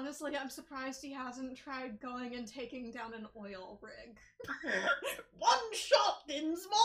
[0.00, 4.16] Honestly, I'm surprised he hasn't tried going and taking down an oil rig.
[5.38, 6.80] One shot, Dinsmore!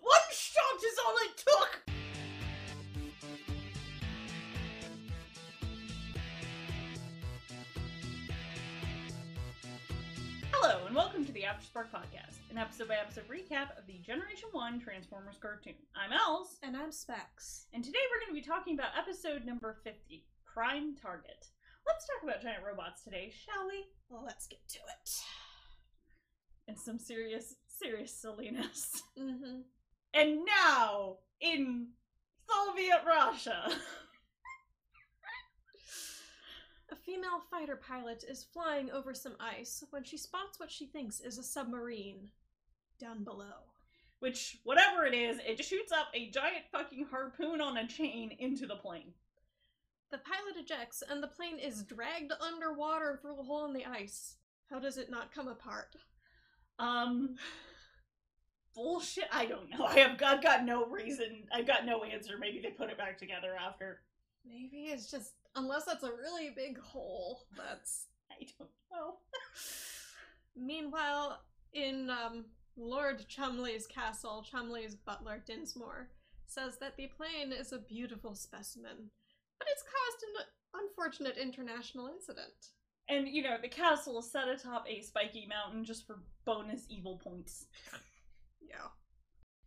[0.00, 1.80] One shot is all it took!
[10.52, 14.48] Hello, and welcome to the Afterspark Podcast, an episode by episode recap of the Generation
[14.52, 15.74] 1 Transformers cartoon.
[15.94, 17.66] I'm Els, And I'm Specs.
[17.74, 21.48] and today we're going to be talking about episode number 50 Prime Target.
[21.86, 23.84] Let's talk about giant robots today, shall we?
[24.08, 25.10] Well, let's get to it.
[26.68, 29.02] And some serious, serious silliness.
[29.18, 29.60] Mm-hmm.
[30.14, 31.88] And now, in
[32.48, 33.68] Soviet Russia.
[36.90, 41.20] A female fighter pilot is flying over some ice when she spots what she thinks
[41.20, 42.30] is a submarine
[43.00, 43.64] down below.
[44.20, 48.66] Which, whatever it is, it shoots up a giant fucking harpoon on a chain into
[48.66, 49.12] the plane.
[50.14, 54.36] The pilot ejects, and the plane is dragged underwater through a hole in the ice.
[54.70, 55.96] How does it not come apart?
[56.78, 57.34] Um.
[58.76, 59.24] Bullshit.
[59.32, 59.84] I don't know.
[59.88, 61.48] I have I've got no reason.
[61.52, 62.34] I've got no answer.
[62.38, 64.02] Maybe they put it back together after.
[64.46, 67.40] Maybe it's just unless that's a really big hole.
[67.56, 69.16] That's I don't know.
[70.56, 71.40] meanwhile
[71.72, 72.44] in um,
[72.76, 74.46] Lord Chumley's castle.
[74.48, 76.10] Chumley's butler Dinsmore
[76.46, 79.10] says that the plane is a beautiful specimen,
[79.58, 82.72] but it's caused an unfortunate international incident.
[83.08, 87.20] And you know, the castle is set atop a spiky mountain just for bonus evil
[87.22, 87.66] points.
[88.66, 88.88] Yeah.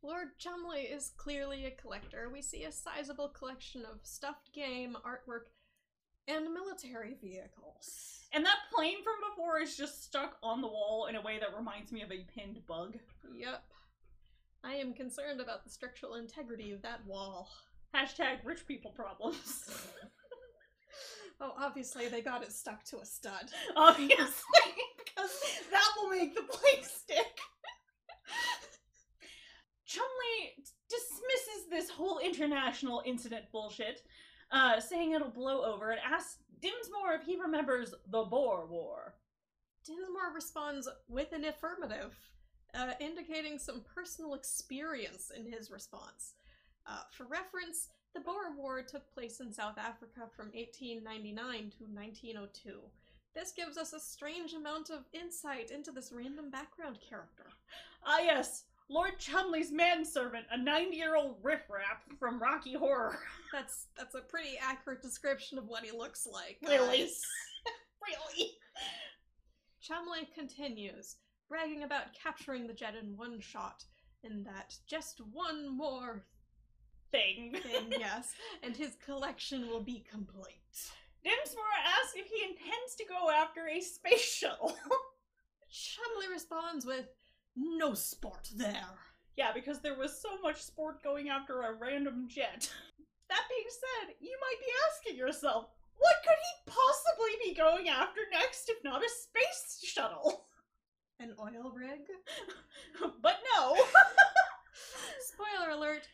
[0.01, 2.29] Lord Chumley is clearly a collector.
[2.33, 5.51] We see a sizable collection of stuffed game, artwork,
[6.27, 8.25] and military vehicles.
[8.33, 11.55] And that plane from before is just stuck on the wall in a way that
[11.55, 12.97] reminds me of a pinned bug.
[13.33, 13.63] Yep.
[14.63, 17.49] I am concerned about the structural integrity of that wall.
[17.95, 19.69] Hashtag rich people problems.
[21.39, 23.51] Oh, obviously they got it stuck to a stud.
[23.75, 24.25] Obviously,
[24.97, 25.31] because
[25.71, 27.37] that will make the plane stick.
[29.85, 34.01] Chumley dismisses this whole international incident bullshit,
[34.51, 39.13] uh, saying it'll blow over, and asks Dinsmore if he remembers the Boer War.
[39.85, 42.17] Dinsmore responds with an affirmative,
[42.73, 46.33] uh, indicating some personal experience in his response.
[46.87, 52.79] Uh, for reference, the Boer War took place in South Africa from 1899 to 1902.
[53.35, 57.45] This gives us a strange amount of insight into this random background character.
[58.05, 63.19] Ah, yes, Lord Chumley's manservant, a 90 year old riffraff from Rocky Horror.
[63.53, 66.57] That's that's a pretty accurate description of what he looks like.
[66.61, 67.09] Really?
[68.07, 68.51] really?
[69.81, 71.15] Chumley continues,
[71.47, 73.85] bragging about capturing the jet in one shot,
[74.23, 76.25] and that just one more
[77.11, 77.55] Thing.
[77.63, 80.91] thing, yes, and his collection will be complete.
[81.23, 81.63] Dinsmore
[82.03, 84.75] asks if he intends to go after a space shuttle.
[85.69, 87.05] Chumley responds with,
[87.55, 88.85] No sport there.
[89.37, 92.71] yeah, because there was so much sport going after a random jet.
[93.29, 95.67] That being said, you might be asking yourself,
[95.97, 100.45] what could he possibly be going after next if not a space shuttle?
[101.19, 102.07] An oil rig?
[103.21, 103.75] but no.
[105.19, 106.07] Spoiler alert,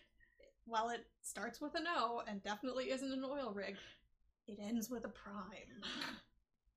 [0.84, 3.76] while it starts with an O and definitely isn't an oil rig,
[4.48, 5.82] it ends with a prime.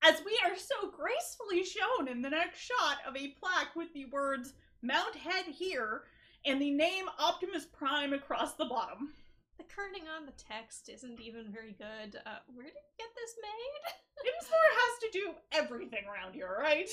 [0.03, 4.05] As we are so gracefully shown in the next shot of a plaque with the
[4.07, 4.53] words
[4.83, 6.03] Mount Head here
[6.45, 9.13] and the name Optimus Prime across the bottom.
[9.59, 12.21] The kerning on the text isn't even very good.
[12.25, 14.25] Uh, where did you get this made?
[14.25, 16.91] Dinsmore has to do everything around here, right?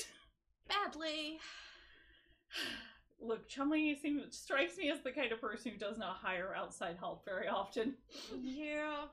[0.68, 1.38] Badly.
[3.20, 6.96] Look, Chumley seems strikes me as the kind of person who does not hire outside
[6.98, 7.94] help very often.
[8.42, 9.04] Yeah.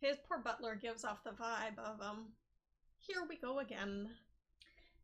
[0.00, 2.26] His poor butler gives off the vibe of, um,
[2.98, 4.08] here we go again.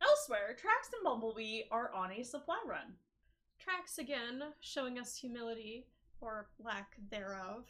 [0.03, 2.95] Elsewhere, Tracks and Bumblebee are on a supply run.
[3.59, 5.87] Tracks again, showing us humility,
[6.21, 7.67] or lack thereof.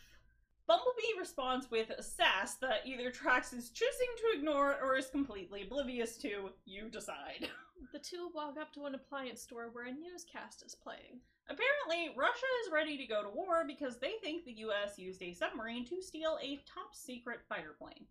[0.66, 5.62] Bumblebee responds with a sass that either Tracks is choosing to ignore or is completely
[5.62, 6.50] oblivious to.
[6.64, 7.48] You decide.
[7.92, 11.20] The two walk up to an appliance store where a newscast is playing.
[11.50, 15.34] Apparently, Russia is ready to go to war because they think the US used a
[15.34, 18.06] submarine to steal a top secret fighter plane.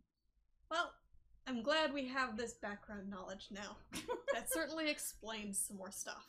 [0.70, 0.92] Well,
[1.48, 3.78] I'm glad we have this background knowledge now.
[4.34, 6.28] that certainly explains some more stuff.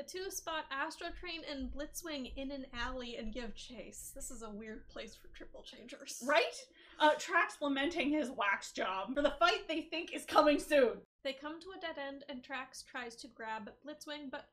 [0.00, 4.12] The two spot Astrotrain and Blitzwing in an alley and give chase.
[4.14, 6.22] This is a weird place for triple changers.
[6.26, 6.56] Right?
[6.98, 11.02] Uh, Tracks lamenting his wax job for the fight they think is coming soon.
[11.22, 14.48] They come to a dead end and Tracks tries to grab Blitzwing, but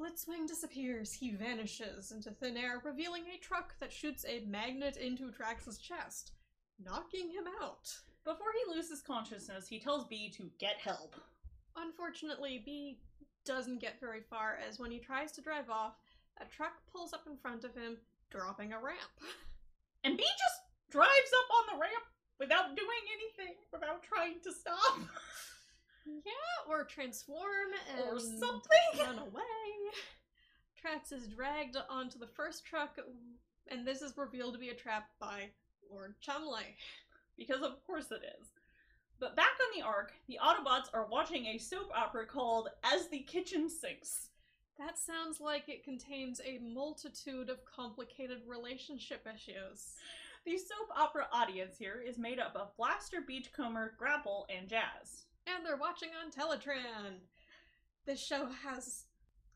[0.00, 1.12] Blitzwing disappears.
[1.12, 6.34] He vanishes into thin air, revealing a truck that shoots a magnet into Tracks's chest,
[6.80, 7.92] knocking him out.
[8.24, 11.16] Before he loses consciousness, he tells B to get help.
[11.76, 13.00] Unfortunately, B
[13.44, 15.94] doesn't get very far as when he tries to drive off,
[16.40, 17.96] a truck pulls up in front of him,
[18.30, 18.98] dropping a ramp.
[20.06, 20.60] And B just
[20.90, 22.04] drives up on the ramp
[22.38, 24.98] without doing anything, without trying to stop.
[26.06, 28.60] Yeah, or transform and Or something.
[29.00, 29.42] run away.
[30.78, 32.98] Tracks is dragged onto the first truck,
[33.68, 35.48] and this is revealed to be a trap by
[35.90, 36.76] Lord Chumley.
[37.38, 38.48] because of course it is.
[39.24, 43.20] But back on the Ark, the Autobots are watching a soap opera called As the
[43.20, 44.28] Kitchen Sinks.
[44.78, 49.94] That sounds like it contains a multitude of complicated relationship issues.
[50.44, 55.24] The soap opera audience here is made up of Blaster, Beachcomber, Grapple, and Jazz.
[55.46, 57.14] And they're watching on Teletran.
[58.04, 59.04] This show has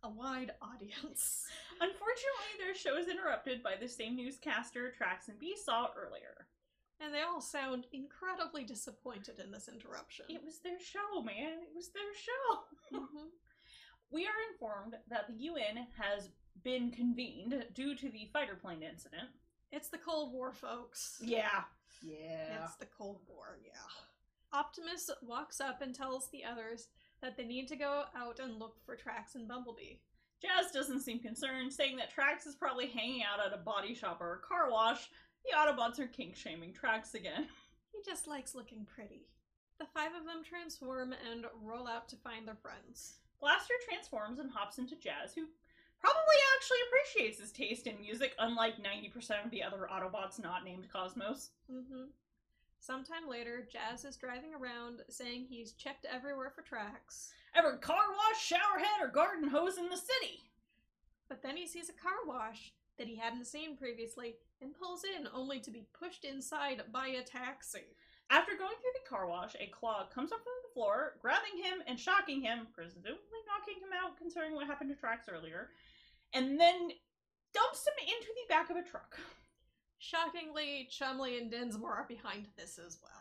[0.02, 1.44] a wide audience.
[1.78, 6.46] Unfortunately, their show is interrupted by the same newscaster Tracks and B saw earlier.
[7.00, 10.26] And they all sound incredibly disappointed in this interruption.
[10.28, 11.60] It was their show, man.
[11.62, 12.98] It was their show.
[12.98, 13.28] Mhm.
[14.10, 16.30] We are informed that the UN has
[16.64, 19.28] been convened due to the fighter plane incident.
[19.70, 21.20] It's the Cold War, folks.
[21.22, 21.64] Yeah.
[22.02, 22.64] Yeah.
[22.64, 23.72] It's the Cold War, yeah.
[24.58, 26.88] Optimus walks up and tells the others
[27.20, 29.98] that they need to go out and look for Tracks and Bumblebee.
[30.40, 34.22] Jazz doesn't seem concerned, saying that Tracks is probably hanging out at a body shop
[34.22, 35.10] or a car wash.
[35.48, 37.46] The Autobots are kink shaming Tracks again.
[37.92, 39.26] He just likes looking pretty.
[39.80, 43.14] The five of them transform and roll out to find their friends.
[43.40, 45.46] Blaster transforms and hops into Jazz, who
[45.98, 50.86] probably actually appreciates his taste in music, unlike 90% of the other Autobots not named
[50.92, 51.50] Cosmos.
[51.68, 52.04] Mm-hmm.
[52.78, 57.32] Sometime later, Jazz is driving around saying he's checked everywhere for tracks.
[57.56, 60.50] Every car wash, shower head, or garden hose in the city.
[61.28, 65.28] But then he sees a car wash that he hadn't seen previously and pulls in
[65.34, 67.96] only to be pushed inside by a taxi.
[68.30, 71.82] After going through the car wash, a claw comes up from the floor, grabbing him
[71.86, 75.70] and shocking him, presumably knocking him out considering what happened to Tracks earlier,
[76.34, 76.90] and then
[77.54, 79.18] dumps him into the back of a truck.
[79.98, 83.12] Shockingly, Chumley and Dinsmore are behind this as well.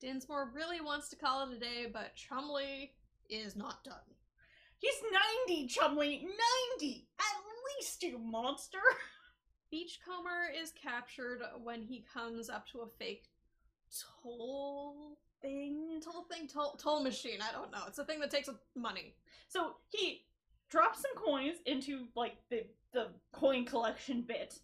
[0.00, 2.92] Dinsmore really wants to call it a day, but Chumley
[3.28, 3.94] is not done.
[4.78, 4.94] He's
[5.48, 6.28] 90, Chumley!
[6.80, 7.08] 90!
[7.18, 7.24] At
[7.76, 8.78] least, you monster!
[9.70, 13.24] Beachcomber is captured when he comes up to a fake
[14.22, 17.40] toll thing, toll thing, toll, toll machine.
[17.40, 17.82] I don't know.
[17.86, 19.14] It's a thing that takes money.
[19.48, 20.24] So he
[20.70, 24.58] drops some coins into like the the coin collection bit,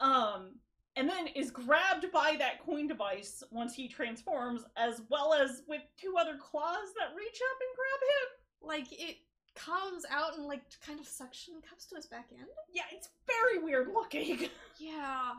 [0.00, 0.52] um,
[0.96, 5.82] and then is grabbed by that coin device once he transforms, as well as with
[6.00, 8.68] two other claws that reach up and grab him.
[8.68, 9.16] Like it
[9.58, 12.48] comes out and like kind of suction cups to his back end.
[12.72, 14.48] Yeah, it's very weird looking.
[14.78, 15.32] Yeah.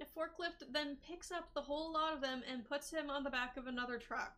[0.00, 3.30] A forklift then picks up the whole lot of them and puts him on the
[3.30, 4.36] back of another truck.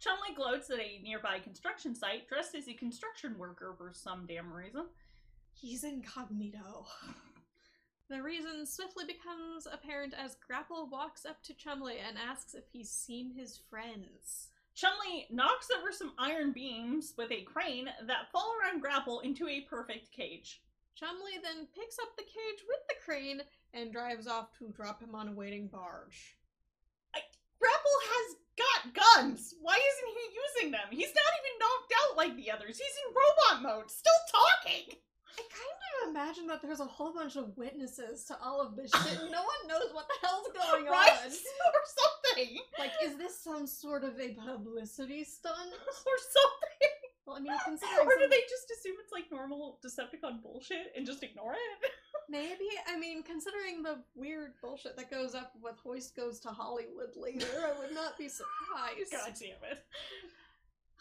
[0.00, 4.52] Chumley gloats at a nearby construction site, dressed as a construction worker for some damn
[4.52, 4.86] reason.
[5.52, 6.86] He's incognito.
[8.08, 12.88] The reason swiftly becomes apparent as Grapple walks up to Chumley and asks if he's
[12.88, 14.50] seen his friends.
[14.76, 19.62] Chumley knocks over some iron beams with a crane that fall around Grapple into a
[19.62, 20.62] perfect cage.
[20.94, 23.40] Chumley then picks up the cage with the crane
[23.72, 26.36] and drives off to drop him on a waiting barge.
[27.58, 29.54] Grapple has got guns!
[29.62, 30.88] Why isn't he using them?
[30.90, 32.78] He's not even knocked out like the others.
[32.78, 34.98] He's in robot mode, still talking!
[35.38, 38.90] I kind of imagine that there's a whole bunch of witnesses to all of this
[38.90, 39.18] shit.
[39.30, 41.10] no one knows what the hell's going right?
[41.10, 41.26] on.
[41.28, 42.58] Or something!
[42.78, 45.56] Like, is this some sort of a publicity stunt?
[46.06, 46.92] Or something!
[47.26, 50.92] Well, I mean, considering Or do some- they just assume it's like normal Decepticon bullshit
[50.96, 51.90] and just ignore it?
[52.30, 52.68] maybe.
[52.86, 57.46] I mean, considering the weird bullshit that goes up with Hoist goes to Hollywood later,
[57.66, 59.10] I would not be surprised.
[59.10, 59.84] God damn it.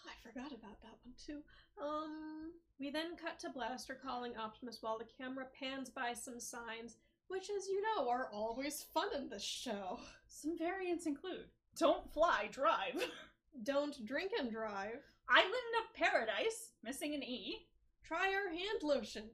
[0.08, 1.42] I forgot about that one too.
[1.82, 6.98] Um, we then cut to Blaster calling Optimus while the camera pans by some signs,
[7.28, 10.00] which, as you know, are always fun in this show.
[10.28, 11.46] Some variants include
[11.78, 13.10] Don't fly, drive.
[13.64, 15.00] Don't drink and drive.
[15.30, 17.68] Island of Paradise, missing an E.
[18.04, 19.30] Try our hand lotion.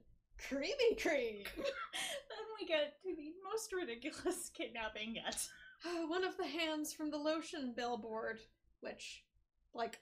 [0.48, 1.42] Creamy cream.
[1.56, 5.46] then we get to the most ridiculous kidnapping yet.
[6.08, 8.40] One of the hands from the lotion billboard,
[8.80, 9.24] which,
[9.74, 9.98] like,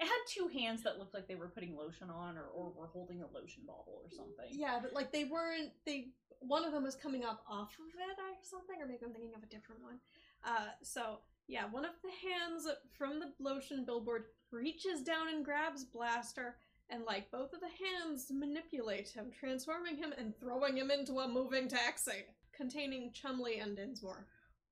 [0.00, 2.86] It had two hands that looked like they were putting lotion on or, or were
[2.86, 4.46] holding a lotion bottle or something.
[4.50, 5.72] yeah, but like they weren't.
[5.84, 6.08] They
[6.40, 9.34] one of them was coming up off of it or something, or maybe I'm thinking
[9.36, 9.98] of a different one.
[10.44, 12.66] Uh, so yeah, one of the hands
[12.96, 16.56] from the lotion billboard reaches down and grabs Blaster,
[16.88, 21.28] and like both of the hands manipulate him, transforming him and throwing him into a
[21.28, 22.24] moving taxi
[22.56, 24.26] containing Chumley and Dinsmore.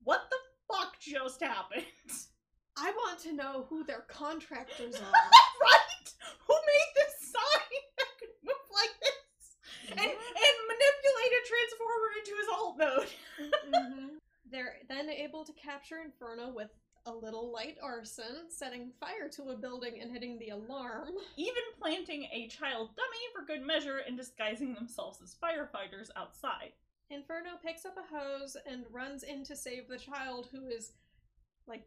[0.05, 0.37] What the
[0.75, 1.85] fuck just happened?
[2.81, 5.01] I want to know who their contractors are.
[5.01, 6.09] right?
[6.47, 9.57] Who made this sign that could move like this?
[9.91, 13.11] And and manipulate a transformer into his alt mode.
[13.75, 14.09] Mhm.
[14.51, 16.71] They're then able to capture Inferno with
[17.07, 21.09] a little light arson, setting fire to a building and hitting the alarm.
[21.37, 26.73] Even planting a child dummy for good measure and disguising themselves as firefighters outside.
[27.11, 30.93] Inferno picks up a hose and runs in to save the child who is
[31.67, 31.87] like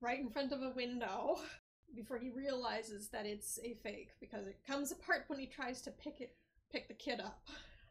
[0.00, 1.38] right in front of a window
[1.94, 5.90] before he realizes that it's a fake because it comes apart when he tries to
[5.90, 6.34] pick it
[6.70, 7.46] pick the kid up.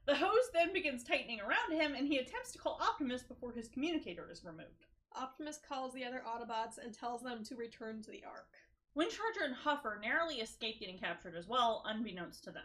[0.05, 3.67] The hose then begins tightening around him and he attempts to call Optimus before his
[3.69, 4.85] communicator is removed.
[5.15, 8.49] Optimus calls the other Autobots and tells them to return to the Ark.
[8.97, 12.63] Windcharger and Huffer narrowly escape getting captured as well, unbeknownst to them.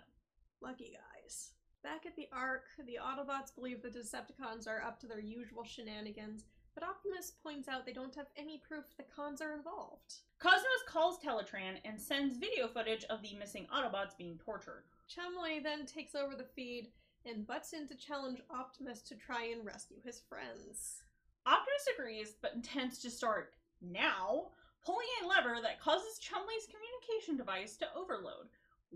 [0.60, 1.50] Lucky guys.
[1.82, 6.44] Back at the Ark, the Autobots believe the Decepticons are up to their usual shenanigans,
[6.80, 10.14] but Optimus points out they don't have any proof the cons are involved.
[10.38, 14.84] Cosmos calls Teletran and sends video footage of the missing Autobots being tortured.
[15.08, 16.88] Chumley then takes over the feed
[17.26, 21.02] and butts in to challenge Optimus to try and rescue his friends.
[21.46, 24.46] Optimus agrees, but intends to start now,
[24.84, 28.48] pulling a lever that causes Chumley's communication device to overload.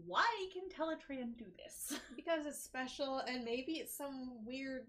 [0.06, 1.98] Why can Teletran do this?
[2.16, 4.86] Because it's special and maybe it's some weird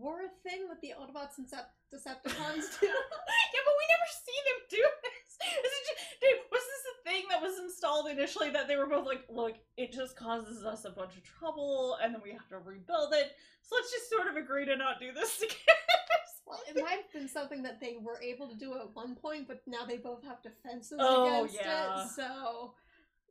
[0.00, 2.86] war thing that the Autobots and Decepticons do.
[2.86, 5.28] yeah, but we never see them do this.
[5.64, 8.86] Is it just, dude, was this a thing that was installed initially that they were
[8.86, 12.48] both like, look, it just causes us a bunch of trouble and then we have
[12.48, 13.32] to rebuild it.
[13.62, 16.16] So let's just sort of agree to not do this together.
[16.46, 19.46] well, it might have been something that they were able to do at one point,
[19.48, 22.04] but now they both have defenses Oh, against yeah.
[22.04, 22.10] it.
[22.10, 22.74] So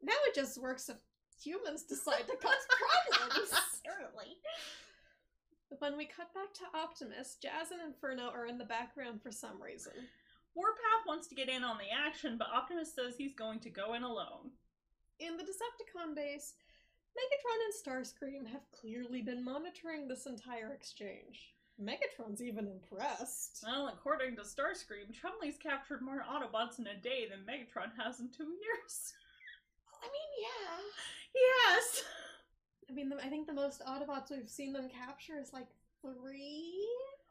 [0.03, 0.97] now it just works if
[1.43, 2.65] humans decide to cause
[3.19, 3.51] problems.
[5.69, 9.61] When we cut back to Optimus, Jazz and Inferno are in the background for some
[9.61, 9.93] reason.
[10.53, 13.93] Warpath wants to get in on the action, but Optimus says he's going to go
[13.93, 14.51] in alone.
[15.19, 16.53] In the Decepticon base,
[17.15, 21.55] Megatron and Starscream have clearly been monitoring this entire exchange.
[21.81, 23.63] Megatron's even impressed.
[23.65, 28.29] Well, according to Starscream, Chumley's captured more Autobots in a day than Megatron has in
[28.29, 29.13] two years.
[30.01, 30.81] I mean, yeah.
[31.35, 32.03] Yes!
[32.89, 35.67] I mean, the, I think the most Autobots we've seen them capture is like
[36.01, 36.85] three.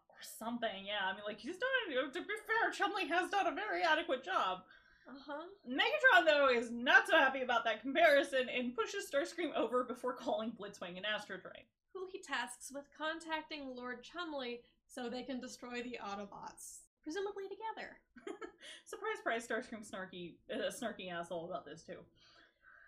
[0.08, 1.11] Or something, yeah.
[1.11, 4.62] I mean, like, he's done, to be fair, Chumley has done a very adequate job.
[5.08, 5.42] Uh huh.
[5.68, 10.52] Megatron, though, is not so happy about that comparison and pushes Starscream over before calling
[10.52, 11.64] Blitzwing and Astrotrain.
[11.92, 17.99] Who he tasks with contacting Lord Chumley so they can destroy the Autobots, presumably together.
[18.87, 21.99] Surprise, surprise, Starscream snarky, uh, snarky asshole about this, too.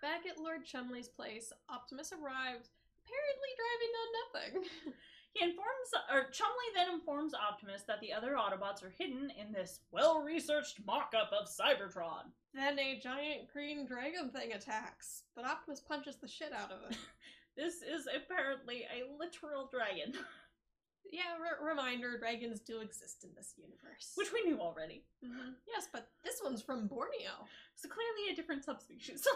[0.01, 2.69] Back at Lord Chumley's place, Optimus arrives,
[3.03, 4.09] apparently driving on
[4.63, 4.93] nothing.
[5.33, 9.81] He informs, or Chumley then informs Optimus that the other Autobots are hidden in this
[9.91, 12.31] well-researched mock-up of Cybertron.
[12.55, 16.97] then a giant green dragon thing attacks, but Optimus punches the shit out of it.
[17.55, 20.13] This is apparently a literal dragon,
[21.11, 24.13] yeah, re- reminder dragons do exist in this universe.
[24.15, 25.03] which we knew already.
[25.23, 25.53] Mhm.
[25.67, 27.45] Yes, but this one's from Borneo.
[27.75, 29.27] So clearly a different subspecies.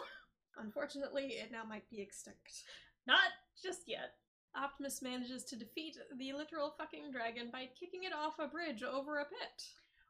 [0.57, 2.63] Unfortunately, it now might be extinct.
[3.07, 3.31] Not
[3.61, 4.13] just yet.
[4.55, 9.19] Optimus manages to defeat the literal fucking dragon by kicking it off a bridge over
[9.19, 9.65] a pit.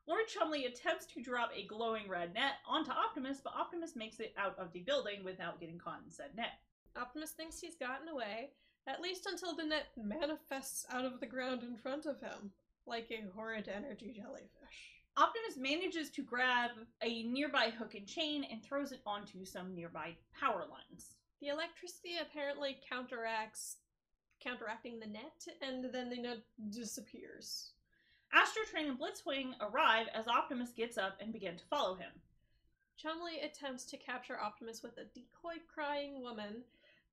[0.08, 4.34] Lord Chumley attempts to drop a glowing red net onto Optimus, but Optimus makes it
[4.38, 6.60] out of the building without getting caught in said net.
[6.96, 8.50] Optimus thinks he's gotten away,
[8.88, 12.52] at least until the net manifests out of the ground in front of him,
[12.88, 15.01] like a horrid energy jellyfish.
[15.18, 20.16] Optimus manages to grab a nearby hook and chain and throws it onto some nearby
[20.40, 21.16] power lines.
[21.42, 23.78] The electricity apparently counteracts
[24.44, 26.40] counteracting the net, and then the net
[26.70, 27.72] disappears.
[28.34, 32.12] Astrotrain and Blitzwing arrive as Optimus gets up and begin to follow him.
[32.98, 36.64] Chumley attempts to capture Optimus with a decoy crying woman,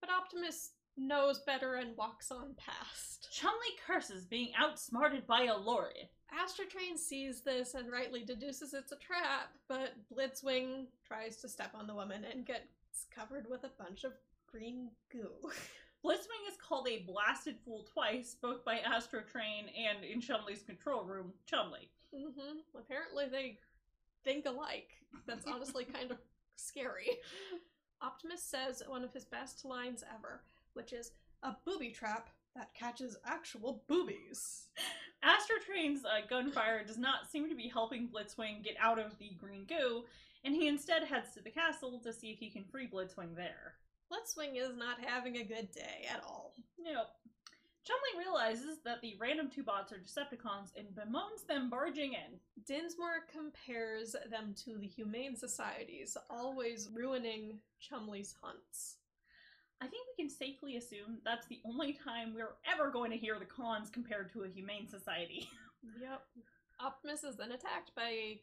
[0.01, 3.29] but Optimus knows better and walks on past.
[3.33, 6.11] Chumley curses being outsmarted by a lorry.
[6.33, 11.87] Astrotrain sees this and rightly deduces it's a trap, but Blitzwing tries to step on
[11.87, 14.13] the woman and gets covered with a bunch of
[14.51, 15.31] green goo.
[16.05, 21.33] Blitzwing is called a blasted fool twice, both by Astrotrain and in Chumley's control room,
[21.47, 21.89] Chumley.
[22.15, 23.59] hmm Apparently they
[24.25, 24.91] think alike.
[25.27, 26.19] That's honestly kind of
[26.57, 27.09] scary.
[28.01, 30.43] Optimus says one of his best lines ever,
[30.75, 34.67] which is a booby trap that catches actual boobies.
[35.25, 39.65] Astrotrain's uh, gunfire does not seem to be helping Blitzwing get out of the green
[39.65, 40.05] goo,
[40.45, 43.75] and he instead heads to the castle to see if he can free Blitzwing there.
[44.13, 46.55] Blitzwing is not having a good day at all.
[46.79, 47.09] Nope.
[47.85, 52.39] Chumley realizes that the random two bots are Decepticons and bemoans them barging in.
[52.67, 58.97] Dinsmore compares them to the Humane Societies, always ruining Chumley's hunts.
[59.81, 63.39] I think we can safely assume that's the only time we're ever going to hear
[63.39, 65.49] the cons compared to a humane society.
[66.01, 66.23] Yep.
[66.81, 68.41] Optimus is then attacked by a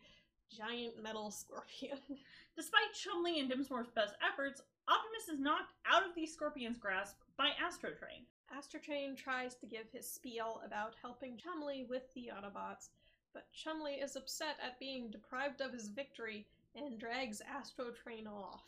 [0.50, 1.98] giant metal scorpion.
[2.56, 7.50] Despite Chumley and Dinsmore's best efforts, Optimus is knocked out of the scorpion's grasp by
[7.62, 8.24] Astrotrain.
[8.56, 12.90] Astrotrain tries to give his spiel about helping Chumley with the Autobots,
[13.34, 18.64] but Chumley is upset at being deprived of his victory and drags Astrotrain off.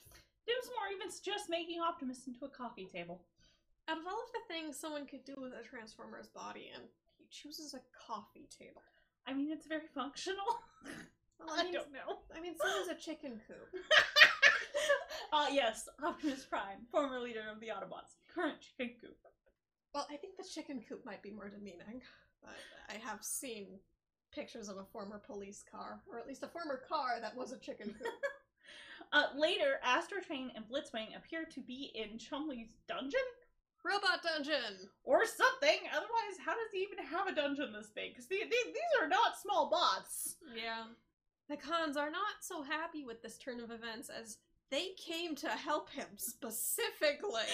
[0.47, 3.21] Dinsmore even suggests making Optimus into a coffee table.
[3.87, 6.83] Out of all of the things someone could do with a Transformer's body, and
[7.17, 8.81] he chooses a coffee table.
[9.27, 10.63] I mean, it's very functional.
[11.39, 12.17] Well, I mean, don't know.
[12.35, 13.83] I mean, so is a chicken coop.
[15.33, 19.15] uh, yes, Optimus Prime, former leader of the Autobots, current chicken coop.
[19.93, 22.01] Well, I think the chicken coop might be more demeaning,
[22.41, 22.55] but
[22.89, 23.79] I have seen
[24.33, 27.59] pictures of a former police car, or at least a former car that was a
[27.59, 28.13] chicken coop.
[29.13, 33.19] Uh, later, Astrotrain and Blitzwing appear to be in Chumley's dungeon
[33.87, 34.89] Robot dungeon!
[35.03, 35.79] or something.
[35.91, 38.11] Otherwise, how does he even have a dungeon this big?
[38.13, 40.35] Because these, these are not small bots.
[40.55, 40.83] Yeah.
[41.49, 44.37] The cons are not so happy with this turn of events as
[44.69, 47.47] they came to help him specifically.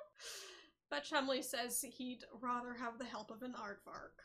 [0.90, 4.22] but Chumley says he'd rather have the help of an aardvark.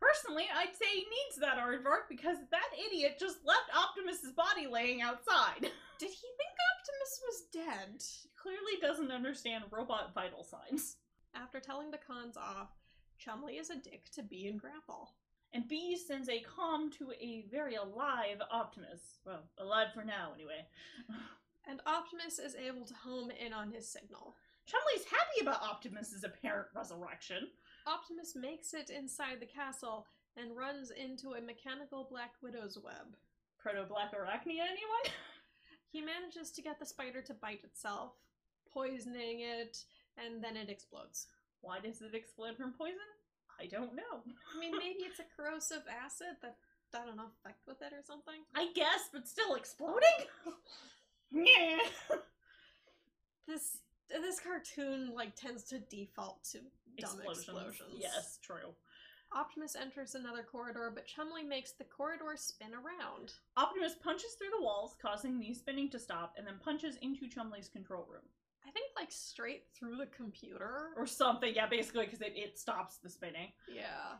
[0.00, 5.02] Personally, I'd say he needs that aardvark because that idiot just left Optimus's body laying
[5.02, 5.60] outside.
[5.98, 8.02] Did he think Optimus was dead?
[8.22, 10.96] He clearly doesn't understand robot vital signs.
[11.34, 12.70] After telling the cons off,
[13.18, 15.10] Chumley is a dick to Bee and Grapple.
[15.52, 19.18] And B sends a comm to a very alive Optimus.
[19.26, 20.66] Well, alive for now, anyway.
[21.68, 24.34] And Optimus is able to home in on his signal.
[24.66, 27.48] Chumley's happy about Optimus's apparent resurrection.
[27.86, 30.06] Optimus makes it inside the castle
[30.36, 33.16] and runs into a mechanical Black Widow's web.
[33.58, 35.06] Proto Blackarachnia, anyone?
[35.92, 38.12] He manages to get the spider to bite itself,
[38.72, 39.78] poisoning it,
[40.16, 41.26] and then it explodes.
[41.62, 43.10] Why does it explode from poison?
[43.60, 44.22] I don't know.
[44.54, 46.56] I mean, maybe it's a corrosive acid that,
[46.94, 48.40] I don't know, effect with it or something.
[48.54, 50.26] I guess, but still exploding?
[51.32, 51.78] yeah.
[53.46, 56.58] This this cartoon like tends to default to
[56.98, 57.94] dumb explosions.
[57.98, 58.74] Yes, true.
[59.32, 63.34] Optimus enters another corridor, but Chumley makes the corridor spin around.
[63.56, 67.68] Optimus punches through the walls, causing the spinning to stop, and then punches into Chumley's
[67.68, 68.24] control room.
[68.66, 70.90] I think like straight through the computer.
[70.96, 73.52] Or something, yeah, basically, because it, it stops the spinning.
[73.72, 74.18] Yeah.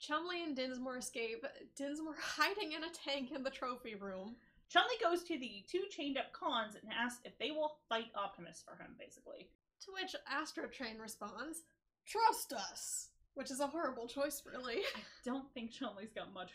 [0.00, 1.44] Chumley and Dinsmore escape.
[1.76, 4.36] Dinsmore hiding in a tank in the trophy room.
[4.68, 8.64] Chumley goes to the two chained up cons and asks if they will fight Optimus
[8.66, 9.48] for him, basically.
[9.84, 11.62] To which Astrotrain responds,
[12.06, 14.78] "Trust us," which is a horrible choice, really.
[14.78, 16.50] I don't think Chumley's got much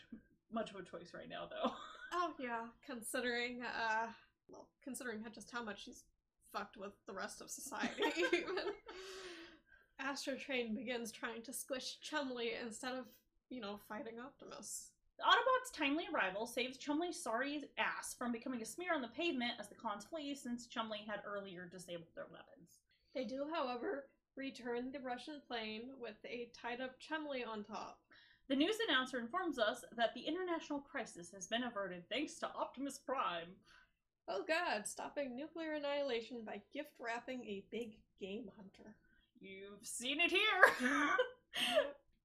[0.50, 1.72] much of a choice right now, though.
[2.10, 4.06] Oh yeah, considering uh,
[4.48, 6.04] well, considering how- just how much she's
[6.54, 8.02] fucked with the rest of society.
[8.32, 8.56] even.
[10.00, 13.04] Astrotrain begins trying to squish Chumley instead of,
[13.50, 14.92] you know, fighting Optimus.
[15.18, 19.52] The Autobots' timely arrival saves Chumley's sorry ass from becoming a smear on the pavement
[19.58, 22.78] as the cons flee, since Chumley had earlier disabled their weapons.
[23.14, 24.04] They do, however,
[24.38, 27.98] return the Russian plane with a tied up Chumley on top.
[28.48, 32.98] The news announcer informs us that the international crisis has been averted thanks to Optimus
[32.98, 33.48] Prime.
[34.28, 38.94] Oh god, stopping nuclear annihilation by gift wrapping a big game hunter.
[39.40, 40.90] You've seen it here!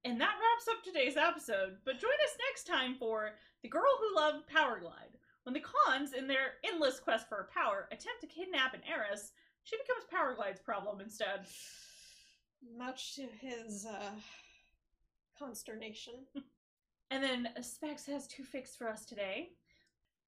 [0.04, 4.16] and that wraps up today's episode, but join us next time for The Girl Who
[4.16, 5.18] Loved Powerglide.
[5.42, 9.32] When the cons, in their endless quest for power, attempt to kidnap an heiress,
[9.64, 11.46] she becomes Powerglide's problem instead.
[12.76, 14.10] Much to his, uh,
[15.38, 16.14] consternation.
[17.10, 19.50] And then Specs has two fics for us today.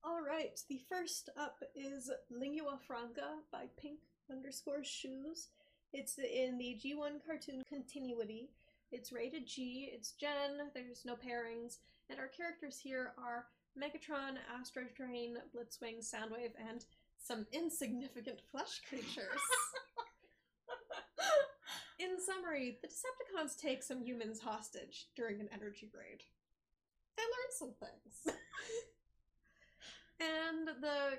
[0.07, 3.99] Alright, the first up is Lingua Franca by Pink
[4.31, 5.49] underscore Shoes.
[5.93, 8.51] It's in the G1 cartoon continuity.
[8.93, 13.47] It's rated G, it's Gen, there's no pairings, and our characters here are
[13.77, 16.85] Megatron, Astrotrain, Blitzwing, Soundwave, and
[17.19, 19.41] some insignificant flesh creatures.
[21.99, 26.23] In summary, the Decepticons take some humans hostage during an energy raid.
[27.17, 28.37] They learn some things.
[30.21, 31.19] and the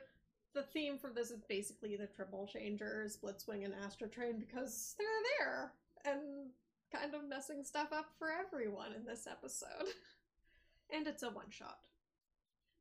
[0.54, 5.72] the theme for this is basically the triple changers, Blitzwing and Astrotrain, because they're there
[6.06, 6.50] and
[6.92, 9.94] kind of messing stuff up for everyone in this episode.
[10.94, 11.88] and it's a one shot.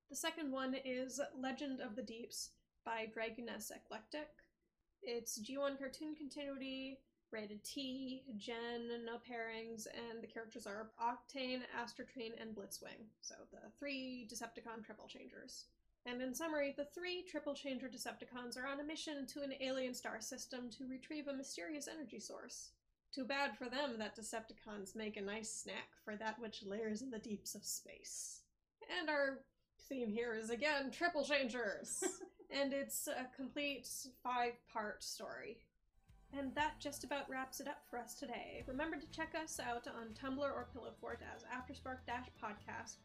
[0.08, 2.50] The second one is Legend of the Deeps
[2.84, 4.28] by Dragoness Eclectic.
[5.02, 6.98] It's G1 cartoon continuity,
[7.32, 13.06] rated T, Gen, no pairings, and the characters are Octane, Astrotrain, and Blitzwing.
[13.20, 15.64] So the three Decepticon triple changers.
[16.06, 19.92] And in summary, the three triple changer Decepticons are on a mission to an alien
[19.92, 22.70] star system to retrieve a mysterious energy source.
[23.12, 27.10] Too bad for them that Decepticons make a nice snack for that which layers in
[27.10, 28.42] the deeps of space.
[29.00, 29.40] And our
[29.88, 32.04] theme here is again triple changers,
[32.50, 33.88] and it's a complete
[34.22, 35.58] five part story.
[36.32, 38.62] And that just about wraps it up for us today.
[38.66, 41.98] Remember to check us out on Tumblr or Pillowfort as Afterspark
[42.42, 42.96] Podcast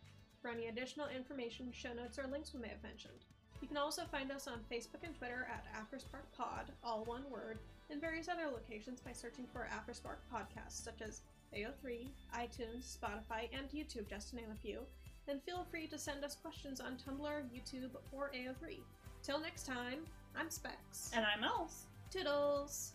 [0.42, 3.26] for any additional information, show notes, or links we may have mentioned.
[3.62, 7.60] You can also find us on Facebook and Twitter at Afterspark Pod, all one word,
[7.92, 11.22] and various other locations by searching for Afterspark podcasts such as
[11.56, 14.80] AO3, iTunes, Spotify, and YouTube, just to name a few.
[15.28, 18.80] And feel free to send us questions on Tumblr, YouTube, or AO3.
[19.22, 20.00] Till next time,
[20.36, 21.12] I'm Specs.
[21.14, 21.86] And I'm Else.
[22.10, 22.94] Toodles!